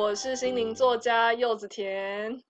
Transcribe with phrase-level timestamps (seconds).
[0.00, 2.42] 我是心灵作家柚子甜。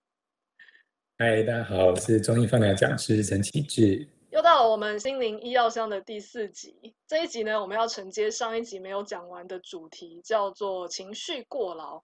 [1.18, 4.08] 嗨，大家好，我是中医放疗讲师陈启志。
[4.30, 12.00] 又到了我们心灵医药箱的第四集，这一集呢，我们要承接上一集没有讲完的主题，叫做情绪过劳。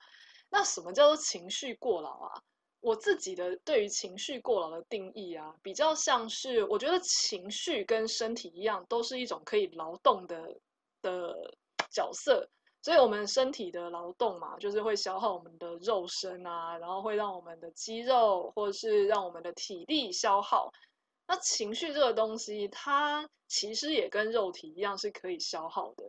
[0.51, 2.43] 那什么叫做情绪过劳啊？
[2.81, 10.43] 我自己的对于情绪过劳的定义啊，比较像是我觉得情绪跟身体一样，都是一种可以劳动的
[11.03, 11.55] 的
[11.89, 12.51] 角色。
[12.87, 20.73] 所以，我们身体的劳动嘛，就是会消耗我们的肉身啊，然后会让我们的肌肉或者是让我们的体力消耗。
[21.27, 26.09] 那情绪这个东西，它其实也跟肉体一样是可以消耗的。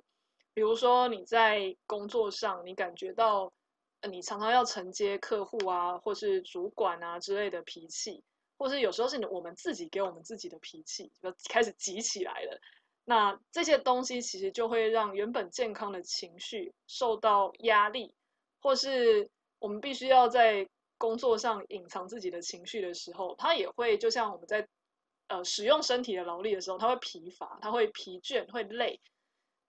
[0.54, 3.52] 比如说你在工作上，你感觉到
[4.08, 8.24] 你常常要承接客户啊，或是主管啊之类的脾气，
[8.56, 12.62] 或是有时候是我们自己给我们自己的脾气，就开始急起来了。
[13.10, 18.14] 那这些东西其实就会让原本健康的情绪受到压力，
[18.60, 24.68] 或是我们必须要在工作上隐藏自己的情绪的时候，它也会就像我们在
[25.30, 29.00] 呃使用身体的劳力的时候，它会疲乏，它会疲倦，会累。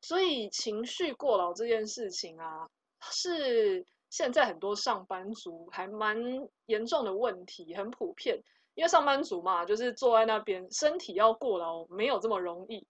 [0.00, 2.68] 所以情绪过劳这件事情啊，
[3.12, 6.18] 是现在很多上班族还蛮
[6.66, 8.42] 严重的问题，很普遍。
[8.74, 12.84] 因为上班族嘛，就是坐在那边，身体要过劳没有这么容易。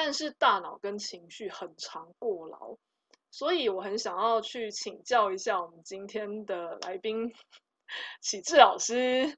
[0.00, 2.76] 但是大脑跟情绪很常过劳，
[3.32, 7.34] 所以我很想要去请教一下我们今天的来宾
[8.20, 9.36] 启智老师，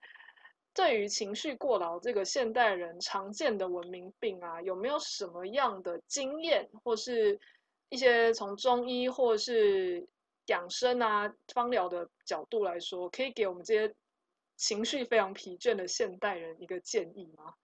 [0.74, 7.40] 对于情绪过劳这个现代人常见的文明病啊，有没有什么样的经验，或是
[7.88, 10.06] 一些从中医或是
[10.48, 13.94] 养生啊、芳疗的角度来说，可以给我们这些
[14.56, 17.54] 情绪非常疲倦的现代人一个建议吗？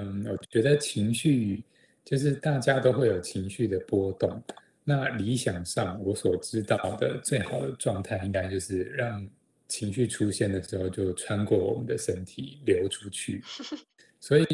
[0.00, 1.62] 嗯，我觉得情绪
[2.04, 4.42] 就是大家都会有情绪的波动。
[4.82, 9.28] 那理想上，我所知道的最好的状态，应该就是让
[9.68, 13.42] 情绪出现的时候，就穿过我们的身体流出去。
[14.18, 14.44] 所以，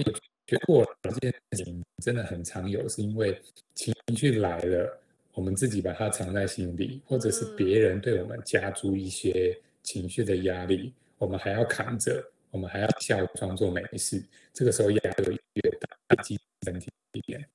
[0.46, 3.40] 觉得过这件事情真的很常有，是因为
[3.74, 4.98] 情绪来了，
[5.32, 12.22] 我们自己把它藏在心里，或者是别人对我们加诸一些情绪的压力，我们还要扛着。
[12.56, 14.24] 我们还要笑装作没事，
[14.54, 17.46] 这个时候压力越大，激身体一点。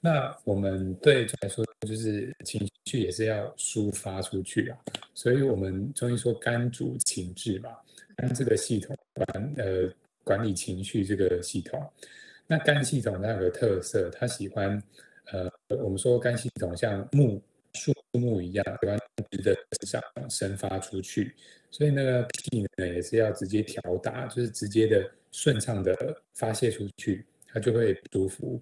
[0.00, 4.78] 那我们对来说，就是情绪也是要抒发出去啊。
[5.12, 7.76] 所以我们中医说肝主情志嘛，
[8.16, 9.92] 肝这个系统管呃
[10.24, 11.86] 管理情绪这个系统。
[12.46, 14.82] 那肝系统它有个特色，它喜欢
[15.26, 17.38] 呃我们说肝系统像木
[17.76, 18.98] 树木一样，喜欢
[19.30, 19.54] 直的
[19.86, 21.34] 上生发出去。
[21.70, 25.94] 所以那个气呢，也是要直接调达，就是直接的顺畅的
[26.34, 28.60] 发泄出去，它就会舒服。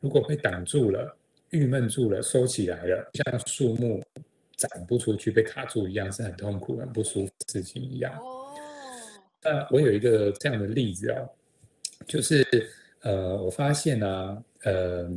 [0.00, 1.16] 如果被挡住了、
[1.50, 4.02] 郁闷住了、收起来了，像树木
[4.56, 8.12] 长不出去、被卡住一样，是很痛苦、很不舒服的事情一样。
[8.18, 8.54] 哦。
[9.42, 11.28] 那我有一个这样的例子哦，
[12.06, 12.46] 就是
[13.00, 15.10] 呃，我发现呢、啊，呃，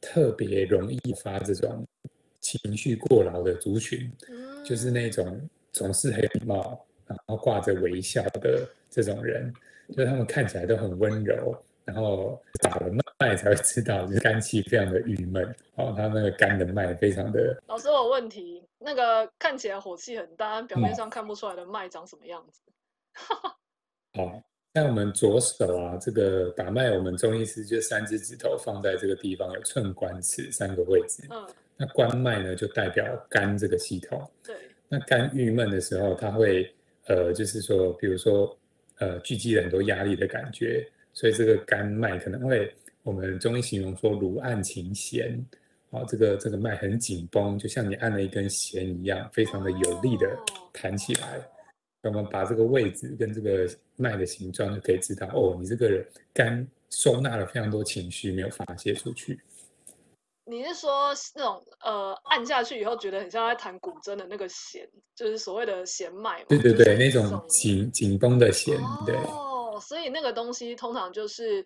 [0.00, 1.86] 特别容易发这种
[2.48, 4.10] 情绪过劳的族群，
[4.64, 5.40] 就是那种。
[5.70, 9.52] 总是很有礼貌，然后挂着微笑的这种人，
[9.90, 11.54] 就是他们看起来都很温柔，
[11.84, 15.44] 然后打了脉才会知道，就是肝气非常的郁闷，
[15.76, 17.62] 哦，他那个肝的脉非常的。
[17.66, 22.60] 老师，我有问题，那个看起来火气很大，表面上看不出来的脉长什么样子？
[24.14, 24.42] 好、嗯，
[24.74, 31.22] 像我们左手啊，这个打脉，我们中医师就三只指头放在这个地方，有寸关尺三个位置。
[31.30, 31.46] 嗯，
[31.78, 34.28] 那关脉呢，就代表肝这个系统。
[34.44, 34.54] 对。
[34.88, 36.68] 那肝郁闷的时候，它会
[37.06, 38.58] 呃，就是说，比如说
[38.96, 45.38] 呃，聚集了很多压力的感觉，所以这个肝脉可能会，我们中医形容说如按琴弦，
[45.90, 50.26] 啊，这个这个脉很紧绷，就像你按了一根弦一样，非常的有力的
[50.72, 51.40] 弹起来。
[52.02, 59.38] 我们把这个位置跟这个脉的形状就可以知道，哦，你这个人肝收纳了非常多情绪没有发泄出去。
[60.50, 66.42] 你是说那种呃按下去以后觉得很像在弹古筝的那个弦，就是所谓的弦脉？
[66.44, 68.74] 对对对，那种紧紧绷的弦。
[69.04, 71.62] 对哦，所以那个东西通常就是，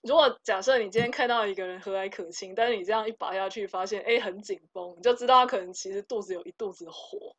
[0.00, 7.36] 如果假设你今天看到一个人和蔼可亲，但是你这样一拔下去，发现哎很紧绷，你就知道他可能其实肚子有一肚子火。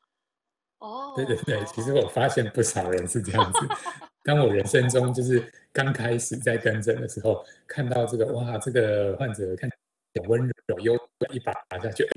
[0.77, 3.59] 哦，对对对，其实我发现不少人是这样子。
[4.23, 9.67] 当我人生中就是刚开始在跟诊的时候，看到这个哇，这个患者看。
[10.13, 10.95] 有温柔，有
[11.33, 12.07] 一把拿下去，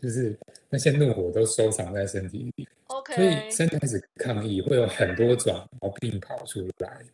[0.00, 0.38] 就是
[0.68, 2.68] 那些怒火都收藏在身体里。
[2.88, 7.04] OK，所以身体开始抗议，会有很多种毛病跑出来。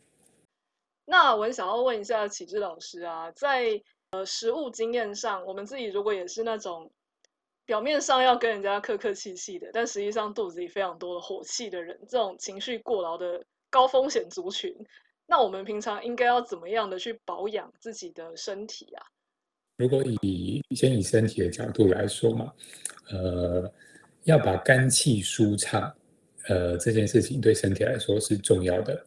[1.04, 3.80] 那我想要问一下启智老师啊，在
[4.10, 6.90] 呃实务经验上，我们自己如果也是那种
[7.64, 14.74] 表面上要跟人家客客气气的，但实际上肚子里非常多的火气的人，这种情绪过劳的高风险族群，
[15.26, 19.06] 那我们平常应该要怎么样的去保养自己的身体啊？
[19.80, 22.52] 如果以先以身体的角度来说嘛，
[23.08, 23.72] 呃，
[24.24, 25.90] 要把肝气舒畅，
[26.48, 29.02] 呃，这件事情对身体来说是重要的。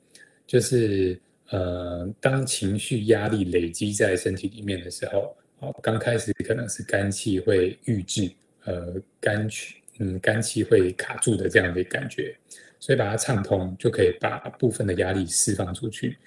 [0.48, 8.32] 就是呃，当情绪压力累积在身体里面的时候，哦，刚开始可能是肝气会郁滞。
[8.66, 12.36] 呃，肝气，嗯，肝气会卡住的这样的感觉，
[12.80, 16.18] 所以把它畅通，就可以把部分的压力释放出去。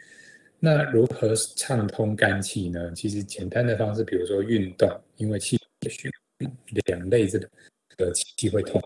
[0.58, 2.92] 那如何畅通肝气呢？
[2.94, 5.58] 其实简单的方式，比如说运动，因为气
[5.88, 6.10] 血
[6.86, 8.82] 两类这个气会通。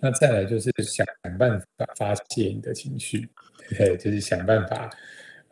[0.00, 1.06] 那再来就是想
[1.38, 3.28] 办法发泄你的情绪，
[3.70, 4.90] 对，就是想办法。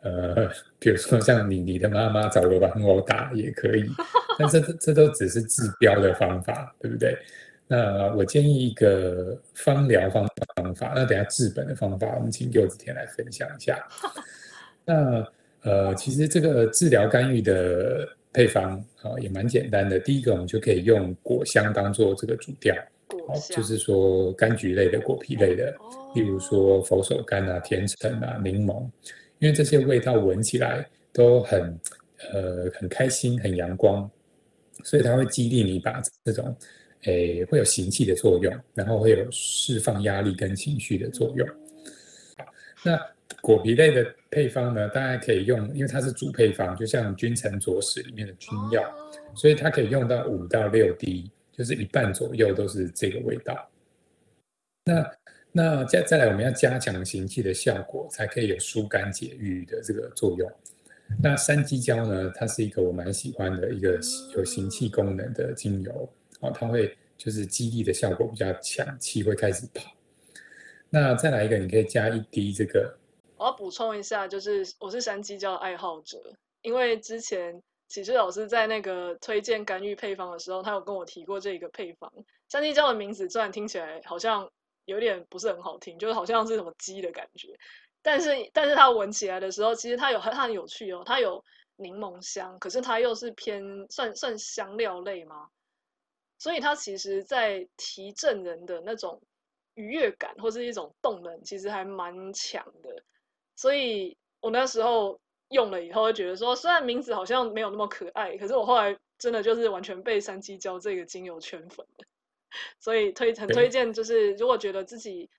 [0.01, 0.49] 呃，
[0.79, 3.87] 比如说像你你的妈妈找我玩我打也可以，
[4.37, 7.15] 但这这都只是治标的方法，对不对？
[7.67, 13.87] 那我建议一个方疗方方法，那等下治本的方法，我们请柚子田来分享一下。
[14.85, 15.25] 那
[15.61, 19.99] 呃，其实这个治疗干预的配方啊、呃，也蛮简单的。
[19.99, 22.75] 第一个，我们就可以用果香当做这个主调，
[23.27, 25.75] 哦，就是说柑橘类的、果皮类的，
[26.15, 28.89] 例如说佛手柑啊、甜橙啊、柠檬。
[29.39, 31.79] 因为这些味道闻起来都很，
[32.31, 34.07] 呃，很开心，很阳光，
[34.83, 36.55] 所以它会激励你把这种，
[37.05, 41.47] 诶，会有行气的作用，然后会有释放压力跟情绪的作用。
[42.83, 42.99] 那
[43.41, 48.81] 果皮类的配方呢，大家可以用，因为它是主配方，就像君臣佐使里面的君药，
[49.35, 53.69] 所以它可以用到五到六滴，就是一半左右都是这个味道。
[54.85, 55.11] 那
[55.51, 60.49] 那再再来，我们要加强行气的效果，才可以有疏肝解郁的这个作用。
[61.21, 63.99] 那山鸡椒呢，它是一个我蛮喜欢的一个
[64.33, 69.91] 有行气功能的精油，哦，它会就是激励的效果比较强，气会开始跑。
[70.89, 72.97] 那再来一个，你可以加一滴这个。
[73.41, 76.21] 我要补充一下，就是我是山鸡椒爱好者，
[76.61, 82.13] 因为之前启志老师在那个推荐干预配方的时候，他有跟我提过这一个配方。
[82.49, 84.49] 山鸡椒的名字虽然听起来好像。
[84.85, 87.55] 有点不是很好听，就是好像是什么鸡的感觉，
[88.01, 91.41] 但是但是它闻起来的时候，其实它有它很有趣哦，它有
[91.75, 95.47] 柠檬香，可是它又是偏算算香料类吗？
[96.39, 99.21] 所以它其实在提振人的那种
[99.75, 103.03] 愉悦感或是一种动能，其实还蛮强的。
[103.55, 105.19] 所以我那时候
[105.49, 112.05] 用了以后，就觉得说，虽然名字好像没有那么可爱，可是我后来真的就是完全被山鸡椒这个精油圈粉了。
[112.79, 115.29] 所以推很推荐，就是如果觉得自己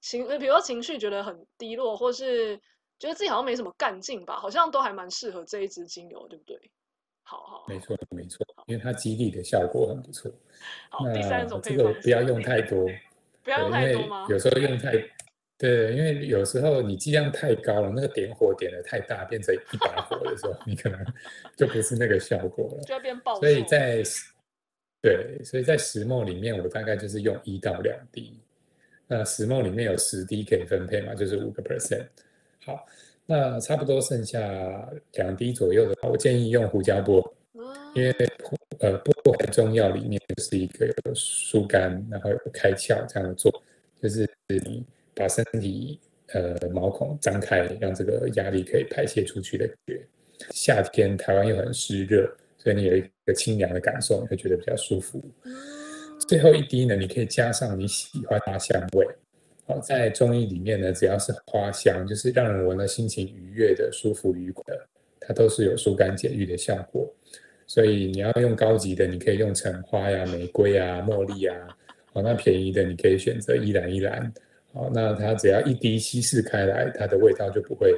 [0.00, 2.56] 情，比如说情绪觉得很低落，或是
[2.98, 6.60] 觉得自己好像没什么干劲吧，好像都还蛮适合这一支精油，对不对？
[7.22, 10.30] 好好，没错没错，因为它激励的效果很不错。
[10.88, 12.88] 好，第三种这个不要用太多，
[13.42, 14.26] 不要用太多吗？
[14.28, 14.92] 有时候用太，
[15.60, 20.98] 对，因为有时候你剂量太高了，那个点火点的太大，变成一把火的时候， 你可能
[21.54, 23.38] 就不是那个效果了，就要变爆。
[23.38, 24.02] 所以在
[25.02, 28.40] 对，所以在十 ml 里面，我大概就是用一到两滴。
[29.06, 32.06] 那十 ml 里面有十滴可以分配嘛，就是五个 percent。
[32.64, 32.86] 好，
[33.26, 34.40] 那差不多剩下
[35.12, 37.34] 两滴左右的话，我建议用胡椒薄，
[37.94, 38.14] 因为
[38.78, 43.52] 呃薄荷在中药里面就是一个有疏肝，然后有开窍这样的做，
[44.00, 44.26] 就是
[44.64, 44.86] 你
[45.20, 46.00] 把身体
[46.32, 50.06] 呃毛孔张开，让这个压力可以排泄出去的感觉。
[50.50, 52.34] 夏天台湾又很湿热。
[52.62, 55.18] 所以你有一个清凉的感受，你会觉得比较舒服。
[56.28, 59.06] 最后一滴呢，你可以加上你喜欢的花香味。
[59.64, 64.86] 好，在中医里面呢，只要是花香，就是让人闻了心情愉悦的、舒服愉快的，
[65.20, 67.10] 它都是有疏肝解郁的效果。
[67.66, 71.56] 所以你要用高级的，你可以用橙花呀、玫瑰啊、茉莉啊。
[72.12, 74.30] 好，那便宜的你可以选择依兰依兰。
[74.72, 77.92] 好，那它只要一滴稀释开来，它的味道就不会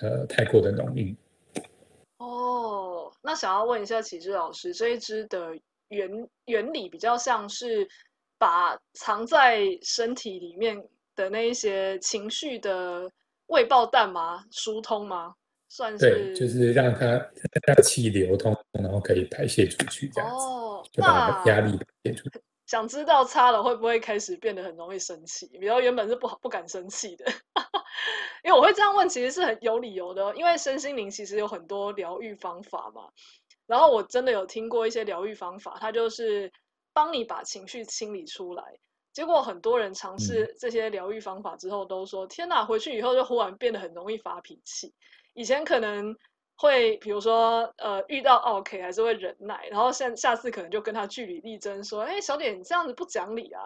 [0.00, 1.16] 呃太过的浓郁。
[2.18, 5.56] 哦那想要问一下启志老师，这一支的
[5.88, 7.86] 原原理比较像是
[8.38, 10.82] 把藏在身体里面
[11.16, 13.10] 的那一些情绪的
[13.46, 14.44] 未爆弹吗？
[14.50, 15.34] 疏通吗？
[15.70, 17.06] 算是对，就是让它
[17.66, 22.40] 让气流通，然后可以排泄出去这样子，哦、就把压力排泄出去。
[22.68, 25.48] 想知道擦了会不会开始变得很容易生气？
[25.58, 27.24] 比如原本是不好不敢生气的，
[28.44, 30.36] 因为我会这样问，其实是很有理由的。
[30.36, 33.08] 因为身心灵其实有很多疗愈方法嘛，
[33.66, 36.52] 然后我真的有听过一些疗愈方法，它就是
[36.92, 38.62] 帮你把情绪清理出来。
[39.14, 44.94] 结果很多人尝试这些疗愈方法之后，都说：“天哪，回去以后就忽然变得很容易发脾气。
[45.32, 46.14] 以前可能
[46.60, 53.62] 会比如说呃遇到 OK 还是会忍耐，然后下下次可能就跟他据理力争说，哎，小点你这样子不讲理啊，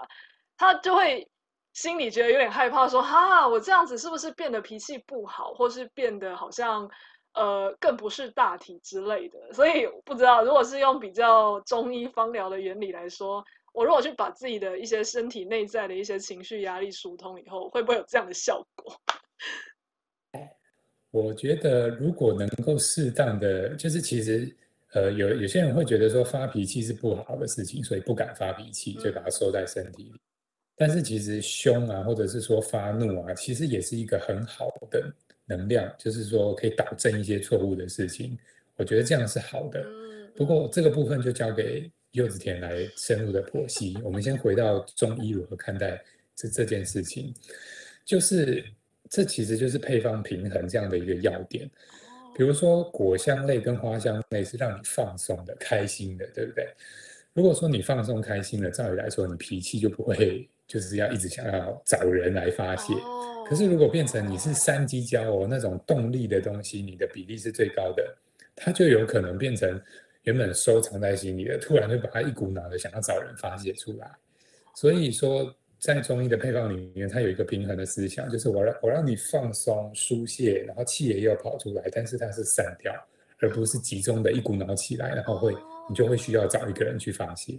[0.58, 1.26] 他就会
[1.72, 6.86] 心里觉得有点害怕说，哈我这样子是不是变得脾气不好，或是变得好像
[7.32, 13.42] 呃更不是大体之类的，所以不知道如果是用比较中医方疗的原理来说。
[13.74, 18.94] 我如果去把自己的一些身体内在的一些情绪压力疏通以后，会不会有这样的效果？
[21.12, 24.52] 我觉得如果能够适当的，就是其实
[24.94, 30.10] 呃有有些人会觉得说发脾气是不好的事情，所以不敢发脾气，就把它收在身体里。
[30.14, 30.20] 嗯、
[30.74, 35.08] 但是其实凶啊，或者是说发怒啊，其实也是一个很好的
[35.46, 38.36] 能量，就是说可以导正一些错误的事情。
[38.74, 39.86] 我觉得这样是好的。
[40.34, 41.88] 不过这个部分就交给。
[42.12, 43.96] 柚子田来深入的剖析。
[44.04, 45.98] 我们先回到中医如何看待
[46.36, 47.32] 这这件事情，
[48.04, 48.62] 就是
[49.12, 51.70] 这其实就是配方平衡这样的一个要点。
[52.34, 56.66] 比如说果香类跟花香类是让你放松的、开心的，对不对？
[57.34, 62.94] 如果说你放松开心了，照理来说你脾气就不会就是要一直想要找人来发泄。
[63.46, 68.16] 可是如果变成你是三基胶哦，那种动力的东西，你的比例是最高的，
[68.56, 69.78] 它就有可能变成。
[70.24, 74.08] 原本收藏在心里的，突然就把它一股脑的想要找人发泄出来。
[74.72, 75.52] 所以说，
[75.82, 82.94] 在中医的配方里面，它有一个平衡的思想，就是我让我让你放松、疏泄，然后气也要跑出来，但是它是散掉，
[83.40, 85.52] 而不是集中的一股脑起来，然后会
[85.88, 87.58] 你就会需要找一个人去发泄。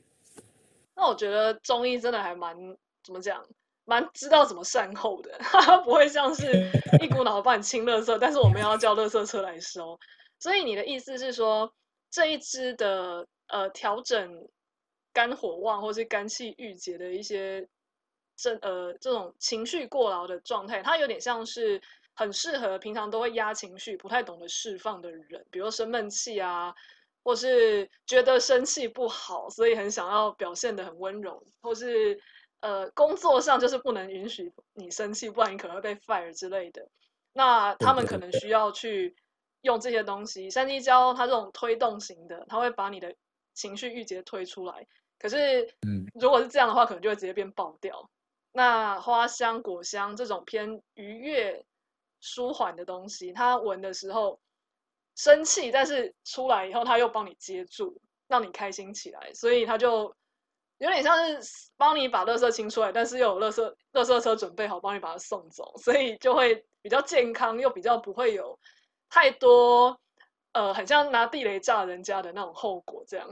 [0.96, 2.56] 那我觉得中医真的还蛮
[3.04, 3.46] 怎么讲，
[3.84, 6.66] 蛮知道怎么善后的，它 不会像是
[7.02, 10.00] 一股脑的帮你清垃圾，但是我们要叫垃圾车来收。
[10.40, 11.72] 所以你的意思是说？
[12.16, 14.48] 这一支的呃调整
[15.12, 17.68] 肝火旺或是肝气郁结的一些
[18.36, 21.82] 这呃这种情绪过劳的状态，它有点像是
[22.14, 26.74] 很适合平常都会压情绪、不太懂得释放的人，比如生闷气啊，
[27.24, 32.20] 或是觉得生气不好，所以很想要表现的很温柔，或是
[32.62, 36.88] 呃工作上就是不能允许你生气，不然你可能会被 fire 之类的。
[37.34, 39.16] 那他们可能需要去。
[39.64, 43.16] 用这些东西，三鸡胶它这种推动型的，它会把你的
[43.54, 44.86] 情绪郁结推出来。
[45.18, 48.10] 可是，嗯，如果是这样的话，可能就会直接变爆掉。
[48.54, 51.66] 那花香、果香这种偏愉悦、
[52.22, 54.40] 舒缓的东西，它闻的时候
[55.16, 59.34] 生气，但是出来以后，它又帮你接住，让你开心起来。
[59.34, 60.16] 所以它就
[60.78, 68.58] 有点像是帮你把垃圾清出来，但是又有垃圾垃圾车准备好帮你把它送走，所以就会比较健康，又比较不会有。
[69.10, 70.00] 太多，
[70.54, 73.28] 呃，很像拿地雷炸人家的那种后果，这样。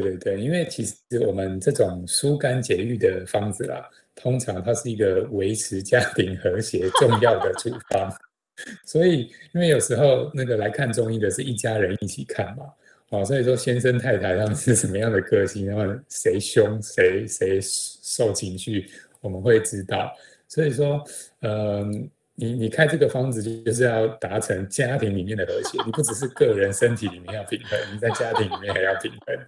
[0.00, 0.96] 对对对，因为其实
[1.26, 8.12] 我们这种疏肝解郁的方子啦，通常它是一个维持家庭和谐重要的处方。
[8.84, 12.64] 所以，因为有时候那个来看中医的是一家人一起看嘛，
[13.10, 18.86] 哦，所以说先生太太他们是什么样的个性，然后谁凶谁谁受情绪，
[19.20, 20.12] 我们会知道。
[20.48, 21.04] 所以说，
[21.42, 22.10] 嗯。
[22.36, 29.38] 你你开这个方子就是要达成家庭里面的和谐，你不只是个人身体里面要平衡，你在家庭里面还要平衡。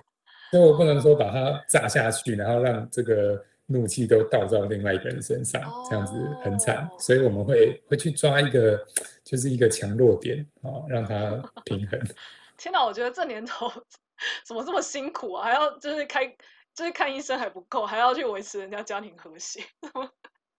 [0.51, 5.61] 所以我不能说把它炸下去，然后让这个怒气都倒到另外一个人身上，
[5.91, 6.13] 这样子
[6.43, 6.89] 很惨。
[6.99, 8.79] 所以我们会会去抓一个，
[9.25, 11.31] 就是一个强弱点啊，让它
[11.65, 12.01] 平衡。
[12.57, 13.71] 天哪，我觉得这年头
[14.47, 15.45] 怎么这么辛苦啊？
[15.45, 16.27] 还要就是开
[16.75, 19.61] 就是看医生还不够，还要去维持人家家庭和谐。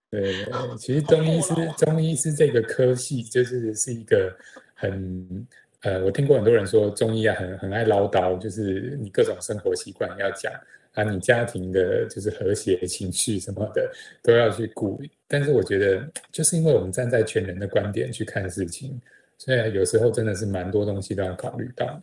[0.10, 0.46] 对，
[0.77, 4.36] 其实中医师中医师这个科系就是是一个
[4.74, 5.48] 很
[5.82, 10.52] 呃，我听过很多人说中医啊很很爱唠叨，就是你各种生活习惯要讲
[10.94, 13.92] 啊，你家庭的就是和谐情绪什么的
[14.22, 15.00] 都要去顾。
[15.28, 19.00] 但是我觉得就是因为我们站在全人的观点去看事情，
[19.38, 22.02] 所以有时候真的是蛮多东西都要考虑到。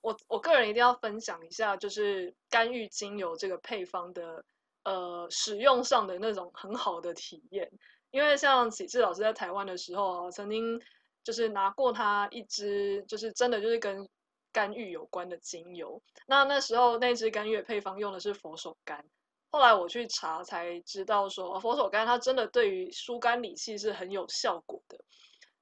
[0.00, 4.44] 我我个人一定要分享一下，就是干郁精油这个配方的。
[4.84, 7.68] 呃，使用上的那种很好的体验，
[8.10, 10.80] 因为像启智老师在台湾的时候，曾经
[11.28, 14.08] 就是拿过他一支，就是真的就是跟
[14.50, 16.00] 肝郁有关的精油。
[16.26, 18.98] 那那时候那支肝郁配方用的是佛手柑，
[19.50, 24.98] 后来我去查才知道说，佛手柑它真的对于疏肝理气是很有效果的。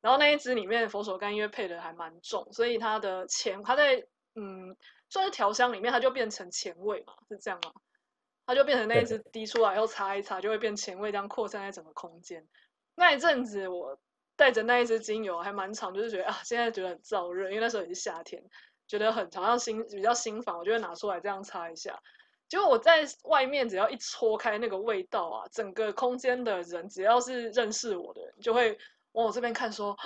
[0.01, 4.07] 然后那一支里面佛手柑因为配的还蛮重，所以它的前它在
[4.37, 4.77] 嗯
[5.11, 7.73] 算是调香里面，它就变成前味嘛，是这样吗？
[8.47, 12.47] 它就变成那一支滴出来，然后擦一擦，就会变前味，这样扩散在整个空间。
[12.95, 13.99] 那一阵子，我
[14.37, 18.43] 带着那一支精油还蛮长，就是觉得啊，现在觉得很燥热，因为那时候也是夏天，
[18.87, 21.99] 觉得很好像心比较心烦，我就会拿出来这样擦一下。
[22.49, 28.79] 结果我在外面只要一戳开那个味道啊，整个空间的人只要是认识我的人，就会
[29.13, 29.99] 往我这边看说，说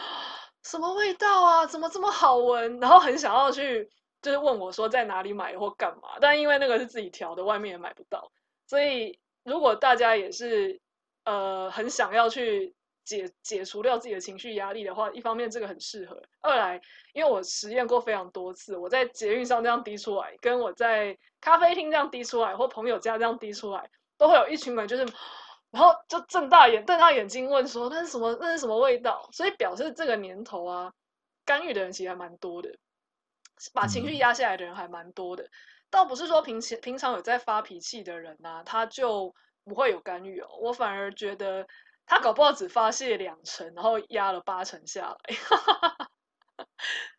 [0.63, 1.67] 什么味道啊？
[1.67, 2.81] 怎么这么好闻？
[2.81, 3.91] 然后很想要去，
[4.23, 6.17] 就是问我说在哪里买或干嘛。
[6.19, 8.33] 但因为那个是自己调的，外面也买不到。
[8.67, 10.81] 所以如果大家也是
[11.25, 12.75] 呃很想要去
[13.19, 16.81] 解解除掉自己的情绪压力的话，一方面这个很适合；二来
[17.13, 25.07] 因为我实验过非常多次，我在捷运上这样滴出来，跟我在咖啡厅这样滴出来，或朋友家这样滴出来，都会有一群人就是。
[25.73, 28.37] 然后就睁大眼瞪大眼睛问说：“那是什么？
[28.41, 30.93] 那是什么味道？”所以表示这个年头啊，
[31.45, 32.77] 干预的人其实还蛮多的，
[33.73, 35.49] 把情绪压下来的人还蛮多的。
[35.89, 39.33] 倒不是说平时平常有在发脾气的人啊，他就
[39.65, 40.49] 不会有干预哦。
[40.61, 41.65] 我反而觉得
[42.11, 45.37] 他搞不好只发泄两成，然后压了八成下来。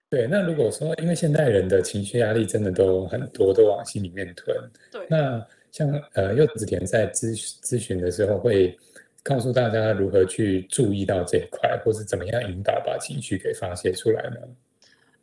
[0.09, 4.55] 对，那如果说因为现代人的情绪压力真的都很多，都往心里面吞。
[4.91, 5.47] 对，那。
[5.71, 7.31] 像呃，柚子田在咨
[7.61, 8.77] 咨询的时候会
[9.23, 14.35] 告诉大家如何去注意到这一块，或是怎么样引导把情绪给发泄出来呢？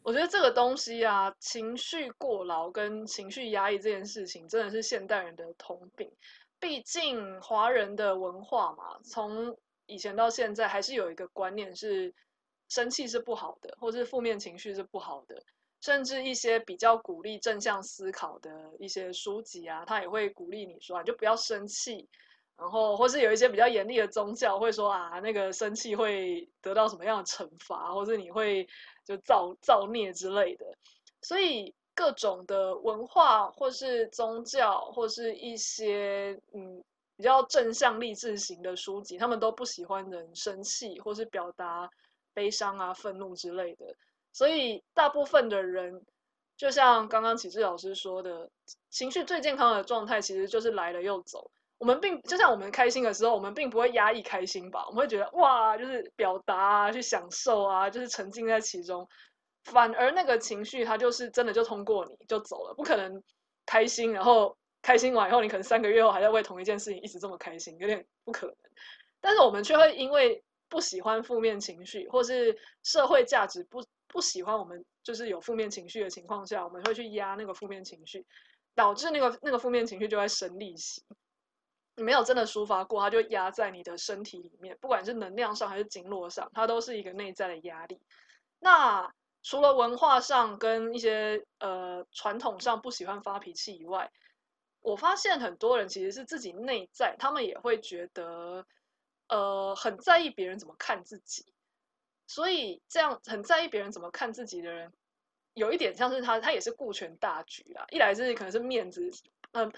[0.03, 6.11] 我觉得这个东西啊，情绪过劳跟情绪压抑这件事情，真的是现代人的通病。
[6.61, 12.15] 毕竟华人的文化嘛，从以前到现在，还是有一个观念是
[12.69, 15.43] 生气是不好的，或是负面情绪是不好的。
[15.81, 22.09] 甚至一些比较鼓励正向思考的一些书籍啊，他也会鼓励你说，你就不要生气。
[22.57, 28.69] 然后，或是有一些比较严厉的宗教会说啊，那个生气会得到什么样的惩罚，或是你会
[29.05, 30.67] 就造造孽之类的。
[31.23, 36.81] 所以，各种的文化或是宗教，或是一些嗯
[37.17, 41.90] 比较正向励志型的书籍，他们都不喜欢人生气，或是表达
[42.33, 43.97] 悲伤啊、愤怒之类的。
[44.33, 46.00] 所以，大部分的人，
[46.57, 48.49] 就像刚刚启智老师说的，
[48.90, 51.50] 情绪最健康的状态其实就是来了又走。
[51.78, 54.87] 我们并就像我们开心的时候，我们并不会压抑开心吧？
[54.87, 59.09] 我们会觉得哇，就是表达啊，去享受啊，就是沉浸在其中。
[59.72, 63.22] 反而那个情绪，它就是真的就通过你就走了，不可能
[63.66, 68.57] 开心，然后开心完以后，你可能三个月后还在为同一件事情一直这么开心，有点不可能。
[69.20, 73.85] 但是我们却会因为不喜欢负面情绪，或是社会价值不。
[74.11, 78.24] 不喜欢我们就是有负面情绪的情况下，我们会去压那个负面情绪，
[78.74, 81.02] 导致那个那个负面情绪就在生利息。
[81.94, 88.00] 你没有真的抒发过，它就压在你的身体里面，不管是能量上还是经络上，它都是一个内在的压力。
[88.61, 94.11] 那除了文化上跟一些呃传统上不喜欢发脾气以外，
[94.81, 98.66] 我发现很多人其实是自己内在，他们也会觉得
[99.29, 101.46] 呃很在意别人怎么看自己。
[102.27, 104.92] 所以这样很在意别人怎么看自己的人，
[105.55, 107.87] 有一点像是他，他也是顾全大局啊。
[107.90, 109.11] 一来是可能是面子，
[109.53, 109.72] 嗯，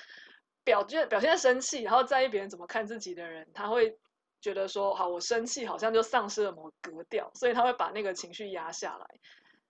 [0.64, 3.96] 表现表现生气，然后在意别人怎么看自己的人，他会
[4.40, 9.07] 觉得说，好，我生气好像就丧失了某格调，所以他会把那个情绪压下来。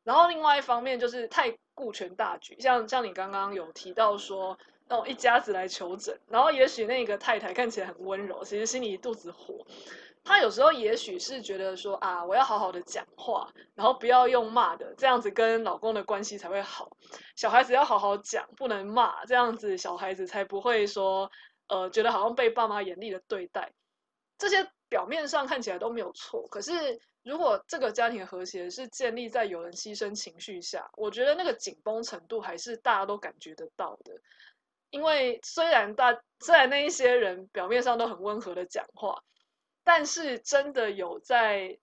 [0.04, 4.58] 然后另外一方面就是太顾全大局，像像你刚刚有提到说，
[4.88, 9.64] 那种一家子来求诊，然后也许那个太太看起来很温柔，其实心里一肚子火。
[10.22, 16.90] 他有时候也许是觉得说啊，我要好好的讲话，然后不要用骂的，这样子跟老公的关系才会好。
[17.36, 21.30] 小孩子要好好讲，不能骂，这样子小孩子才不会说，
[21.68, 23.72] 呃，觉得好像被爸妈严厉的对待。
[24.36, 34.20] 这些表面上看起来都没有错，可是如果这个家庭和谐是建立在有人牺牲情绪下，我觉得那个紧绷程度还是大家都感觉得到的。
[34.90, 39.22] 因为虽然大虽然那一些人表面上都很温和的讲话。
[39.82, 41.78] 但是真的有在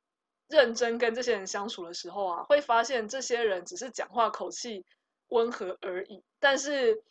[0.47, 4.85] 认真跟这些人相处的时候啊，会发现这些人只是讲话口气
[5.29, 6.23] 温和而已。
[6.39, 7.03] 但是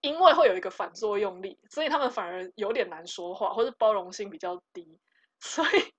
[0.00, 4.98] 因为会有一个反作用力，所以他们反而有点难说话，或是包容性比较低。
[5.38, 5.92] 所以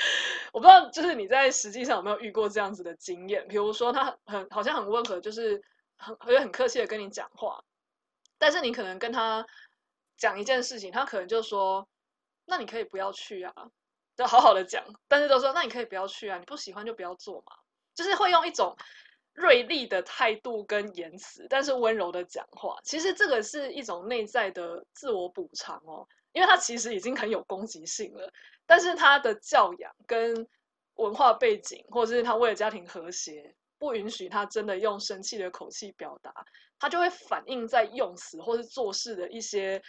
[0.52, 3.46] 我不知道，就是你在实际上有没有遇过这样子的经验？
[3.48, 5.62] 比如说他很好像很温和，就是
[5.96, 7.62] 很会很客气的跟你讲话，
[8.38, 9.46] 但是你可能跟他
[10.16, 11.88] 讲一件事情，他可能就说。
[12.50, 13.52] 那你可以不要去啊，
[14.16, 17.52] 就好好的讲，但是都说那你可以不要去啊，你不喜欢就不要做嘛，
[17.94, 18.74] 就是会用一种
[19.34, 22.78] 锐利的态度跟言辞，但是温柔的讲话。
[22.82, 28.32] 其实这个是一种内在的自我补偿哦，因为他其实已经很有攻击性了，
[28.68, 30.46] 但是他的教养跟
[30.94, 36.32] 文化背景，或者是他为了家庭和谐，不允许他真的用生气的口气表达，
[36.78, 39.82] 他就会反映在用词或是做事的一些。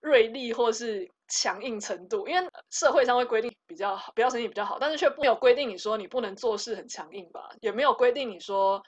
[0.00, 8.80] 锐利或是强硬程度，因为社会上会规定比较好，不要生气比较好，但是却没有规定你说你不能做事很强硬吧，也没有规定你说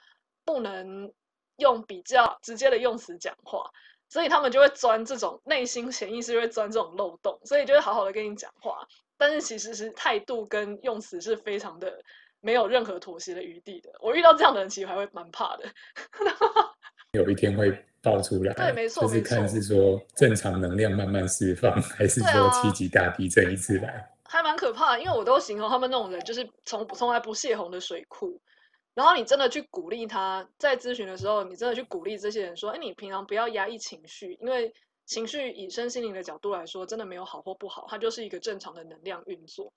[0.45, 1.11] 不能
[1.57, 3.69] 用比较直接的用词讲话，
[4.07, 8.87] 所以他们就会钻这种内心潜意识就会钻这种漏洞，所以就会好好的跟你讲话，
[9.21, 11.93] 但是其实是态度跟用词是非常的
[12.39, 13.91] 没有任何妥协的余地的。
[13.99, 15.65] 我遇到这样的人，其实还会蛮怕的。
[17.13, 24.99] 有一天会爆出来，对，没错，就是看是说正常能量慢慢释放，还是说七级大地震一次来，啊、还蛮可怕的。
[25.03, 28.41] 因为我都形容他们那种人，就是从从来不泄洪的水库。
[28.95, 34.73] 然后你真的去鼓励他，在咨询的时候，你真的去鼓励这些人说：“哎，你平常不要压抑情绪，因为
[35.11, 39.73] 情绪以身心灵的角度来说，真的没有好或不好，它就是一个正常的能量运作。”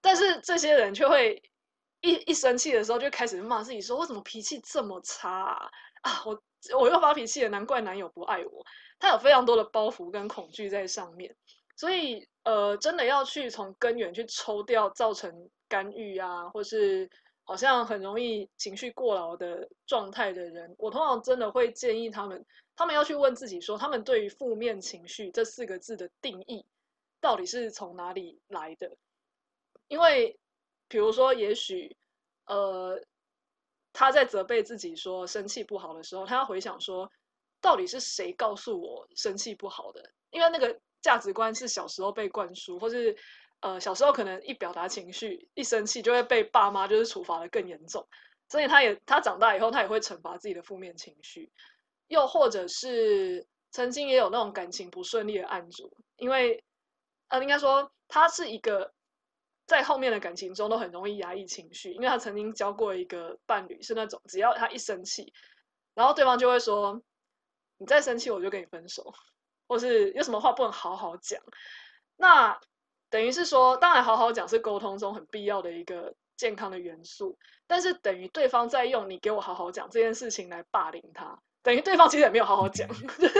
[0.00, 1.42] 但是这些人却会
[2.00, 5.70] 一一生气的时候，就开始骂自己说：“我怎么脾气这么差啊？
[6.02, 6.42] 啊，我
[6.78, 8.64] 我又发脾气了，难怪男友不爱我。”
[9.00, 11.34] 他有非常多的包袱跟恐惧在上面，
[11.76, 17.10] 所以呃，真的要去从根源去抽掉造成干预啊，或是。
[17.52, 22.42] 好像很容易情绪过劳的状态的人，我通常真的会建议他们，
[22.74, 26.64] 他们要去问自己说，他们对于负面情绪这四个字的定义
[27.20, 28.96] 到底是从哪里来的？
[29.88, 30.34] 因为，
[30.88, 31.94] 比如说，也许，
[32.46, 32.98] 呃，
[33.92, 37.12] 他在责备自己说生气不好的时候，他要回想说，
[37.60, 40.10] 到底是谁告诉我生气不好的？
[40.30, 43.14] 因为那个价值观是小时候被灌输，或是。
[43.62, 48.04] 呃，小时候可能一表达情绪，一生气就会被爸妈就是处罚的更严重，
[48.48, 51.48] 所以他也他长大以后，他也会惩罚自己的负面情绪，
[52.08, 56.64] 又或者是曾经也有那种感情不顺利的案主，因为
[57.28, 58.92] 呃，应该说他是一个
[59.64, 65.32] 在后面的感情中都很容易压抑情绪，因为他曾经交过一个伴侣是那种只要他一生气，
[65.94, 67.00] 然后对方就会说，
[67.78, 69.14] 你再生气我就跟你分手，
[69.68, 71.40] 或是有什么话不能好好讲，
[72.16, 72.58] 那。
[73.12, 82.88] 等于是说，当然好好讲是沟通中很必要的一个健康的元素，但是等于对方在用你给我好好讲这件事情来霸凌他，等于对方其实也没有好好讲，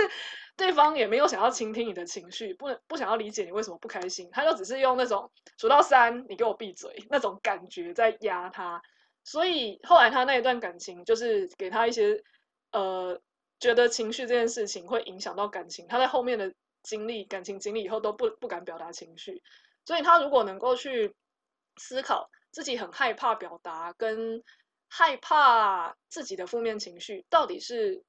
[0.58, 8.82] 对方也没有想要倾听你的情绪，不不想要理解你为什么不开心，他就只是用那种数到三你给我闭嘴那种感觉在压他，
[9.24, 12.22] 所以后来他那一段感情就是给他一些
[12.72, 13.18] 呃
[13.58, 16.52] 觉得情绪这件事情会影响到感情，他在后面的。
[16.82, 19.42] 经历感情经历以后都不不敢表达情绪，
[19.84, 21.14] 所以他如果能够去
[21.76, 24.42] 思考自己很害怕表达，跟
[24.88, 28.02] 害怕自己的负面情绪到底是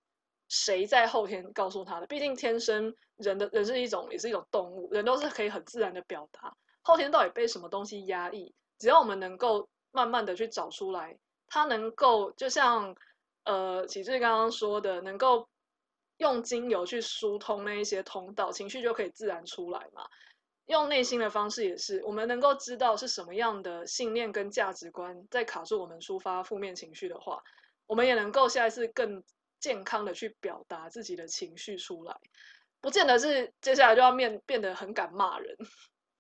[0.50, 2.08] 谁在后天告诉他的？
[2.08, 6.56] 毕竟天生人的人是一种也是一种动物，人都是可以很自然的表达。
[6.82, 8.54] 后天到底被什么东西压抑？
[8.80, 12.96] 只要我们能够慢慢的去找出来，他能够就像
[13.46, 15.48] 呃启志刚刚说的，能够。
[16.24, 20.08] 用精油去疏通那一些通道，情绪就可以自然出来嘛。
[20.68, 27.44] 用内心的方式也是，我们能够知道是什么样的信念跟价值观在卡住我们抒发负面情绪的话，
[27.88, 29.22] 我们也能够下一次更
[29.60, 32.16] 健康的去表达自己的情绪出来。
[32.80, 35.58] 不见得是接下来就要面变得很敢骂人，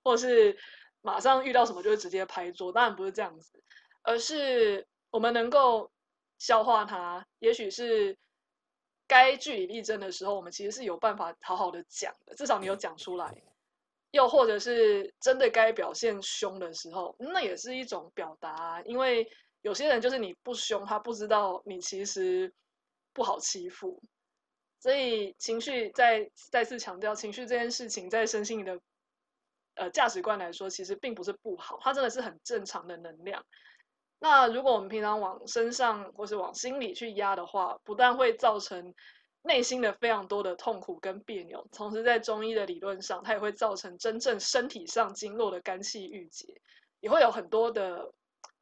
[0.03, 0.57] 或是
[1.01, 3.63] 马上遇到什么就会直接拍桌，当然不是这样子，
[4.01, 5.89] 而是我们能够
[6.39, 8.17] 消化它，也许是。
[9.07, 13.33] 该据理力争的时候，我们其实是有办法好好的讲的，至少你有讲出来。
[14.11, 18.81] 又或者是真的该表现凶的时候，那也是一种表达啊。
[18.83, 19.27] 因为
[19.61, 22.53] 有些人就是你不凶，他不知道你其实
[23.11, 23.99] 不好欺负。
[24.79, 28.79] 所以情绪再再次强调，情绪这件事情在身心灵的
[29.75, 33.43] 呃价值观来说，其实并不是不好，它真的是很正常的能量。
[34.23, 38.93] 那如果我们平常往身上或是往心里去压的话，不但会造成
[39.43, 46.47] 内心的非常多的痛苦跟别扭，同时在中医的理论上，它也会造成真正身体上经络的肝气郁结，
[47.01, 48.09] 也会有很多的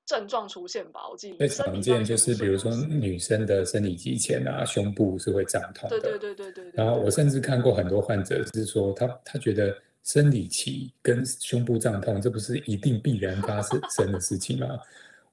[0.08, 1.08] 症状出现吧。
[1.08, 6.00] 我记得最常见就是，比如说女生的生理期前啊，胸部是会胀痛的。
[6.00, 6.74] 对对对对对。
[6.74, 14.68] 然后我甚至看过很多患者是说，他他觉得生理期跟胸部胀痛，这不是一定必然发生的事情吗？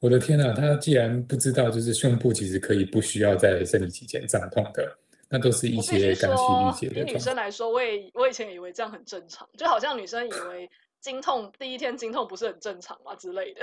[0.00, 4.96] 我的天呐，他既然不知道，就是胸部其实可以不需要在生理期间胀痛的，
[5.28, 6.42] 那都是一些肝气
[6.86, 7.00] 郁结的。
[7.00, 13.60] 以女生来说，我也我以前以为这样很正常，就好像女生以为经痛第一天经痛不是很正常嘛之类的。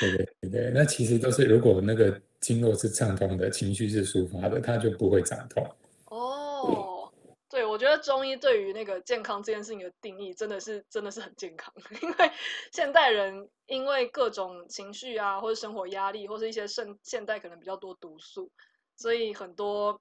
[0.00, 5.66] 对对对对，那其实都是如果那个经络是畅通的，情绪是抒发的，它就不会胀痛。
[7.76, 11.74] 我觉得中医对于那个健康这件事情的定义，真的是真的是很健康。
[12.00, 12.32] 因为
[12.72, 18.50] 现代人因为各种情绪啊，或者生活压力，或是一些现现代可能比较多毒素，
[18.96, 20.00] 所以很多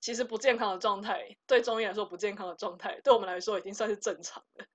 [0.00, 4.66] 其实不健康的状态，对中医来说不健康的状态，对我们来说已经算是正常的。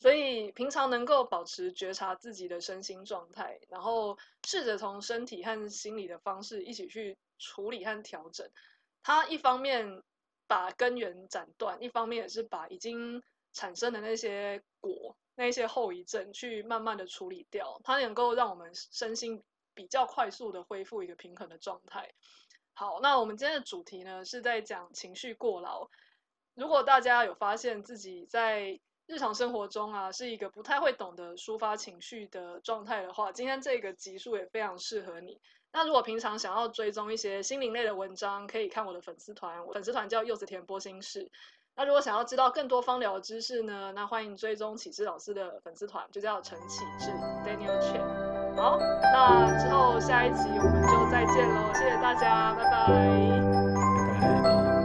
[0.00, 8.50] 所以平常能够保持觉察自己的身心状态，然后试着从身体和心理的方式一起去处理和调整，
[9.04, 10.02] 它一方面。
[10.46, 19.42] 把根源斩断，一方面也是把已经产生的那些果那些后遗症去慢慢的处理掉，它能够让我们身心
[19.74, 22.14] 比较快速的恢复一个平衡的状态。
[22.72, 25.88] 好，那我们今天的主题呢，是在讲情绪过劳。
[26.54, 35.40] 如果大家有发现自己在日常生活中啊，是一个不太会懂得抒发情绪的状态的话，今天这个集数也非常适合你。
[35.72, 41.30] 那如果平常想要追踪一些心灵类的文章，可以看我的粉丝团，我粉丝团叫柚子甜波心事。
[41.78, 47.10] 那如果想要知道更多芳疗知识呢，那欢迎追踪启智老师的粉丝团，就叫陈启智
[47.44, 48.00] Daniel Chen。
[48.56, 52.86] 好，那之后下一集我们就再见喽，谢谢大家，拜拜。
[54.22, 54.75] 拜拜。